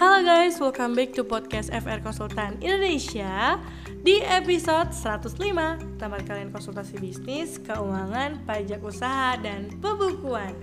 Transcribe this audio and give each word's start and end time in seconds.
Halo 0.00 0.24
guys, 0.24 0.56
welcome 0.56 0.96
back 0.96 1.12
to 1.12 1.20
podcast 1.20 1.68
FR 1.76 2.00
Konsultan 2.00 2.56
Indonesia. 2.64 3.60
Di 4.00 4.24
episode 4.24 4.96
105 4.96 5.36
Tempat 6.00 6.24
kalian 6.24 6.48
konsultasi 6.48 6.96
bisnis, 6.96 7.60
keuangan, 7.60 8.40
pajak 8.48 8.80
usaha, 8.80 9.36
dan 9.36 9.68
pembukuan. 9.84 10.56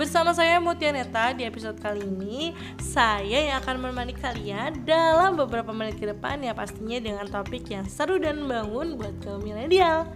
Bersama 0.00 0.32
saya 0.32 0.56
Mutianeta 0.64 1.36
di 1.36 1.44
episode 1.44 1.76
kali 1.76 2.08
ini 2.08 2.56
Saya 2.80 3.52
yang 3.52 3.60
akan 3.60 3.84
menemani 3.84 4.16
kalian 4.16 4.80
dalam 4.88 5.36
beberapa 5.36 5.76
menit 5.76 6.00
ke 6.00 6.08
depan 6.08 6.40
Ya 6.40 6.56
pastinya 6.56 6.96
dengan 7.04 7.28
topik 7.28 7.68
yang 7.68 7.84
seru 7.84 8.16
dan 8.16 8.48
bangun 8.48 8.96
buat 8.96 9.12
kaum 9.20 9.44
milenial. 9.44 10.08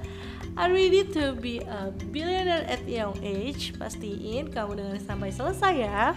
Are 0.56 0.72
ready 0.72 1.04
to 1.12 1.36
be 1.36 1.60
a 1.68 1.92
billionaire 2.08 2.64
at 2.64 2.80
young 2.88 3.12
age? 3.20 3.76
Pastiin 3.76 4.48
kamu 4.48 4.80
dengerin 4.80 5.04
sampai 5.04 5.28
selesai 5.28 5.74
ya 5.84 6.16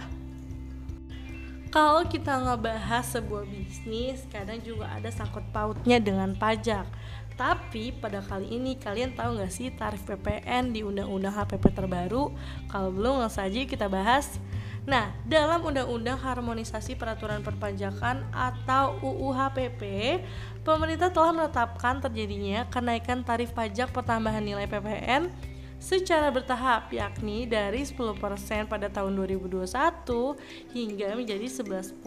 kalau 1.68 2.04
kita 2.08 2.32
ngebahas 2.32 3.04
sebuah 3.04 3.44
bisnis, 3.44 4.24
kadang 4.32 4.60
juga 4.64 4.88
ada 4.88 5.12
sangkut 5.12 5.44
pautnya 5.52 6.00
dengan 6.00 6.32
pajak. 6.32 6.88
Tapi 7.38 7.94
pada 7.94 8.18
kali 8.18 8.50
ini 8.50 8.74
kalian 8.74 9.14
tahu 9.14 9.38
nggak 9.38 9.52
sih 9.54 9.70
tarif 9.70 10.02
PPN 10.02 10.74
di 10.74 10.82
Undang-Undang 10.82 11.38
HPP 11.38 11.70
terbaru? 11.70 12.34
Kalau 12.66 12.90
belum 12.90 13.22
langsung 13.22 13.46
saja 13.46 13.62
kita 13.62 13.86
bahas. 13.86 14.42
Nah, 14.88 15.12
dalam 15.28 15.62
Undang-Undang 15.62 16.18
Harmonisasi 16.18 16.96
Peraturan 16.96 17.44
Perpajakan 17.44 18.26
atau 18.32 18.98
UU 19.04 19.36
HPP, 19.36 19.82
pemerintah 20.66 21.12
telah 21.12 21.30
menetapkan 21.30 22.00
terjadinya 22.02 22.66
kenaikan 22.72 23.20
tarif 23.22 23.52
pajak 23.54 23.92
pertambahan 23.92 24.42
nilai 24.42 24.66
PPN 24.66 25.28
secara 25.78 26.28
bertahap 26.34 26.90
yakni 26.90 27.46
dari 27.46 27.86
10% 27.86 28.18
pada 28.66 28.90
tahun 28.90 29.14
2021 29.14 29.66
hingga 30.74 31.08
menjadi 31.14 31.46
11% 31.46 31.98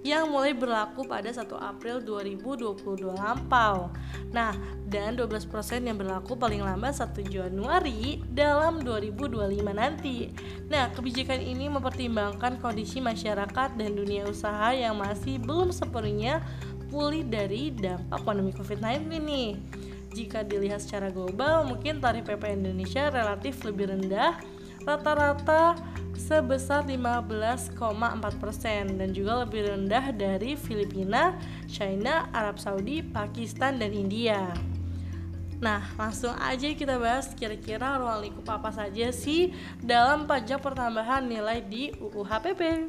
yang 0.00 0.32
mulai 0.32 0.56
berlaku 0.56 1.04
pada 1.04 1.28
1 1.28 1.44
April 1.60 2.00
2022 2.00 3.12
lampau. 3.12 3.92
Nah, 4.32 4.56
dan 4.88 5.12
12% 5.12 5.44
yang 5.84 6.00
berlaku 6.00 6.40
paling 6.40 6.64
lambat 6.64 6.96
1 6.96 7.20
Januari 7.28 8.24
dalam 8.32 8.80
2025 8.80 9.76
nanti. 9.76 10.32
Nah, 10.72 10.88
kebijakan 10.96 11.44
ini 11.44 11.68
mempertimbangkan 11.68 12.56
kondisi 12.64 13.04
masyarakat 13.04 13.76
dan 13.76 13.90
dunia 13.92 14.24
usaha 14.24 14.72
yang 14.72 14.96
masih 14.96 15.36
belum 15.36 15.68
sepenuhnya 15.68 16.40
pulih 16.88 17.22
dari 17.22 17.70
dampak 17.70 18.24
pandemi 18.26 18.50
COVID-19 18.56 19.06
nih 19.06 19.50
jika 20.12 20.42
dilihat 20.42 20.82
secara 20.82 21.08
global 21.10 21.66
mungkin 21.66 22.02
tarif 22.02 22.26
PPN 22.26 22.66
Indonesia 22.66 23.10
relatif 23.10 23.62
lebih 23.62 23.94
rendah 23.94 24.38
rata-rata 24.84 25.76
sebesar 26.16 26.84
15,4% 26.86 27.80
dan 28.98 29.08
juga 29.10 29.42
lebih 29.42 29.66
rendah 29.66 30.12
dari 30.12 30.54
Filipina, 30.54 31.36
China, 31.66 32.28
Arab 32.30 32.60
Saudi, 32.60 33.00
Pakistan, 33.00 33.80
dan 33.80 33.90
India. 33.90 34.52
Nah, 35.60 35.84
langsung 36.00 36.32
aja 36.40 36.72
kita 36.72 36.96
bahas 36.96 37.36
kira-kira 37.36 38.00
ruang 38.00 38.24
lingkup 38.24 38.48
apa 38.48 38.72
saja 38.72 39.12
sih 39.12 39.52
dalam 39.84 40.24
pajak 40.24 40.64
pertambahan 40.64 41.28
nilai 41.28 41.60
di 41.60 41.92
UU 42.00 42.24
HPP 42.24 42.88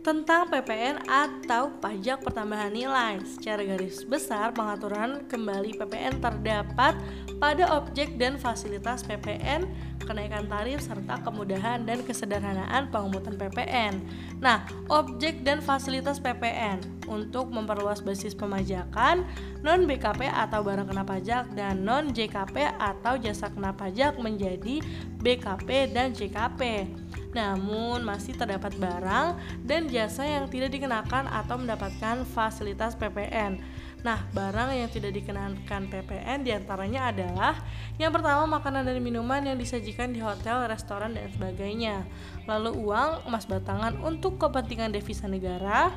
tentang 0.00 0.48
PPN 0.48 1.04
atau 1.04 1.76
pajak 1.76 2.24
pertambahan 2.24 2.72
nilai. 2.72 3.20
Secara 3.20 3.60
garis 3.60 4.00
besar, 4.08 4.56
pengaturan 4.56 5.28
kembali 5.28 5.76
PPN 5.76 6.24
terdapat 6.24 6.96
pada 7.36 7.64
objek 7.76 8.16
dan 8.16 8.40
fasilitas 8.40 9.04
PPN, 9.04 9.68
kenaikan 10.08 10.48
tarif 10.48 10.80
serta 10.80 11.20
kemudahan 11.20 11.84
dan 11.84 12.00
kesederhanaan 12.00 12.88
pengemutan 12.88 13.36
PPN. 13.36 14.00
Nah, 14.40 14.64
objek 14.88 15.44
dan 15.44 15.60
fasilitas 15.60 16.16
PPN 16.16 16.80
untuk 17.04 17.52
memperluas 17.52 18.00
basis 18.00 18.32
pemajakan 18.32 19.28
non 19.60 19.84
BKP 19.84 20.32
atau 20.32 20.64
barang 20.64 20.88
kena 20.88 21.04
pajak 21.04 21.52
dan 21.52 21.84
non 21.84 22.08
JKP 22.16 22.80
atau 22.80 23.20
jasa 23.20 23.52
kena 23.52 23.76
pajak 23.76 24.16
menjadi 24.16 24.80
BKP 25.20 25.92
dan 25.92 26.16
JKP 26.16 26.88
namun 27.30 28.02
masih 28.02 28.34
terdapat 28.34 28.74
barang 28.74 29.38
dan 29.62 29.86
jasa 29.86 30.26
yang 30.26 30.50
tidak 30.50 30.74
dikenakan 30.74 31.30
atau 31.30 31.56
mendapatkan 31.58 32.26
fasilitas 32.26 32.98
PPN. 32.98 33.62
Nah, 34.00 34.24
barang 34.32 34.72
yang 34.72 34.88
tidak 34.88 35.12
dikenakan 35.12 35.92
PPN 35.92 36.40
di 36.40 36.56
antaranya 36.56 37.12
adalah 37.12 37.60
yang 38.00 38.08
pertama 38.08 38.48
makanan 38.48 38.88
dan 38.88 38.96
minuman 39.04 39.44
yang 39.44 39.60
disajikan 39.60 40.08
di 40.16 40.24
hotel, 40.24 40.64
restoran, 40.64 41.12
dan 41.12 41.28
sebagainya. 41.28 42.08
Lalu 42.48 42.80
uang, 42.80 43.28
emas 43.28 43.44
batangan 43.44 44.00
untuk 44.00 44.40
kepentingan 44.40 44.96
devisa 44.96 45.28
negara, 45.28 45.92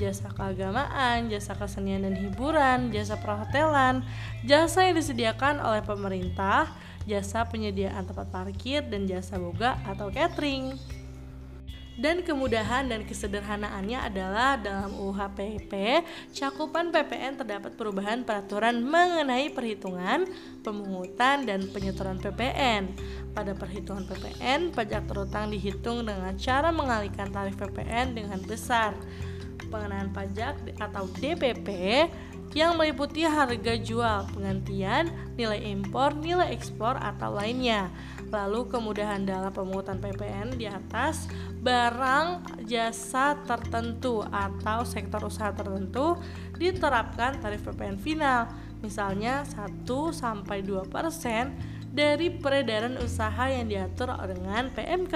jasa 0.00 0.32
keagamaan, 0.32 1.28
jasa 1.28 1.52
kesenian 1.52 2.08
dan 2.08 2.16
hiburan, 2.16 2.88
jasa 2.88 3.20
perhotelan, 3.20 4.00
jasa 4.48 4.88
yang 4.88 4.96
disediakan 4.96 5.60
oleh 5.60 5.84
pemerintah, 5.84 6.72
jasa 7.06 7.46
penyediaan 7.46 8.04
tempat 8.04 8.28
parkir, 8.28 8.82
dan 8.86 9.06
jasa 9.06 9.38
boga 9.38 9.78
atau 9.86 10.10
catering. 10.10 10.74
Dan 11.96 12.20
kemudahan 12.20 12.92
dan 12.92 13.08
kesederhanaannya 13.08 13.96
adalah 13.96 14.60
dalam 14.60 14.92
UHPP, 14.92 16.04
cakupan 16.28 16.92
PPN 16.92 17.40
terdapat 17.40 17.72
perubahan 17.72 18.20
peraturan 18.20 18.84
mengenai 18.84 19.48
perhitungan, 19.48 20.28
pemungutan, 20.60 21.48
dan 21.48 21.64
penyetoran 21.72 22.20
PPN. 22.20 22.92
Pada 23.32 23.56
perhitungan 23.56 24.04
PPN, 24.04 24.76
pajak 24.76 25.08
terutang 25.08 25.48
dihitung 25.48 26.04
dengan 26.04 26.36
cara 26.36 26.68
mengalihkan 26.68 27.32
tarif 27.32 27.56
PPN 27.56 28.12
dengan 28.12 28.44
besar. 28.44 28.92
Pengenaan 29.72 30.12
pajak 30.12 30.76
atau 30.76 31.08
DPP 31.16 31.68
yang 32.56 32.80
meliputi 32.80 33.20
harga 33.20 33.76
jual, 33.76 34.32
penggantian, 34.32 35.12
nilai 35.36 35.60
impor, 35.60 36.16
nilai 36.16 36.56
ekspor 36.56 36.96
atau 36.96 37.36
lainnya. 37.36 37.92
Lalu 38.32 38.72
kemudahan 38.72 39.28
dalam 39.28 39.52
pemungutan 39.52 40.00
PPN 40.00 40.56
di 40.56 40.64
atas 40.64 41.28
barang 41.60 42.56
jasa 42.64 43.36
tertentu 43.44 44.24
atau 44.24 44.88
sektor 44.88 45.28
usaha 45.28 45.52
tertentu 45.52 46.16
diterapkan 46.56 47.36
tarif 47.44 47.60
PPN 47.60 48.00
final. 48.00 48.48
Misalnya 48.80 49.44
1 49.44 49.84
sampai 50.16 50.64
2% 50.64 51.92
dari 51.92 52.32
peredaran 52.32 52.96
usaha 53.04 53.52
yang 53.52 53.68
diatur 53.68 54.16
dengan 54.24 54.72
PMK. 54.72 55.14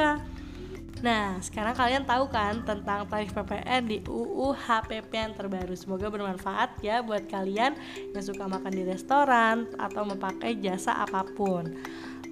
Nah, 1.00 1.40
sekarang 1.40 1.72
kalian 1.72 2.04
tahu 2.04 2.28
kan 2.28 2.60
tentang 2.60 3.08
tarif 3.08 3.32
PPN 3.32 3.88
di 3.88 3.98
UU 4.04 4.52
HPP 4.52 5.08
yang 5.16 5.32
terbaru. 5.32 5.72
Semoga 5.72 6.12
bermanfaat 6.12 6.76
ya 6.84 7.00
buat 7.00 7.24
kalian 7.24 7.72
yang 8.12 8.24
suka 8.24 8.44
makan 8.44 8.72
di 8.72 8.84
restoran 8.84 9.64
atau 9.80 10.04
memakai 10.04 10.60
jasa 10.60 11.00
apa 11.00 11.24
pun. 11.24 11.72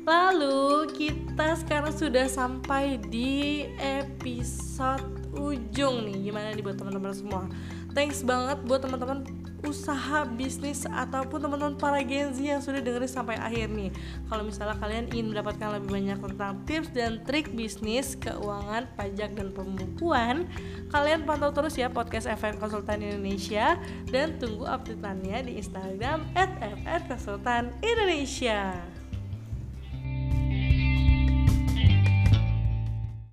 Lalu 0.05 0.89
kita 0.97 1.57
sekarang 1.65 1.93
sudah 1.93 2.29
sampai 2.29 3.01
di 3.09 3.65
episode 3.81 5.05
ujung 5.33 6.05
nih. 6.09 6.29
Gimana 6.29 6.53
nih 6.53 6.65
buat 6.65 6.77
teman-teman 6.77 7.13
semua? 7.13 7.45
Thanks 7.97 8.21
banget 8.21 8.61
buat 8.69 8.85
teman-teman 8.85 9.25
usaha 9.67 10.23
bisnis 10.29 10.87
ataupun 10.87 11.43
teman-teman 11.43 11.75
para 11.75 11.99
genzi 12.03 12.51
yang 12.51 12.63
sudah 12.63 12.79
dengerin 12.79 13.11
sampai 13.11 13.35
akhir 13.39 13.71
nih. 13.75 13.91
Kalau 14.31 14.43
misalnya 14.47 14.77
kalian 14.79 15.11
ingin 15.11 15.35
mendapatkan 15.35 15.79
lebih 15.79 15.91
banyak 15.91 16.19
tentang 16.23 16.53
tips 16.69 16.89
dan 16.95 17.23
trik 17.27 17.51
bisnis 17.55 18.15
keuangan 18.19 18.87
pajak 18.95 19.35
dan 19.35 19.49
pembukuan 19.51 20.47
kalian 20.89 21.27
pantau 21.29 21.51
terus 21.51 21.75
ya 21.77 21.91
podcast 21.91 22.31
FR 22.31 22.57
Konsultan 22.57 23.03
Indonesia. 23.03 23.81
Dan 24.09 24.39
tunggu 24.41 24.65
update-annya 24.65 25.47
di 25.47 25.61
Instagram 25.61 26.25
@frkonsultan 26.35 27.75
Indonesia 27.83 28.98